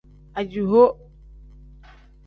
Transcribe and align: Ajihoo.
Ajihoo. 0.39 0.89